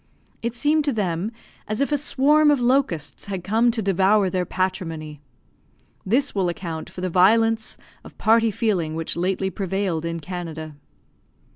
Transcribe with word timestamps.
It 0.41 0.55
seemed 0.55 0.83
to 0.85 0.93
them 0.93 1.31
as 1.67 1.79
if 1.79 1.91
a 1.91 1.95
swarm 1.95 2.49
of 2.49 2.59
locusts 2.59 3.25
had 3.25 3.43
come 3.43 3.69
to 3.69 3.83
devour 3.83 4.31
their 4.31 4.45
patrimony. 4.47 5.21
This 6.03 6.33
will 6.33 6.49
account 6.49 6.89
for 6.89 7.01
the 7.01 7.09
violence 7.11 7.77
of 8.03 8.17
party 8.17 8.49
feeling 8.49 8.95
which 8.95 9.15
lately 9.15 9.51
prevailed 9.51 10.03
in 10.03 10.19
Canada. 10.19 10.75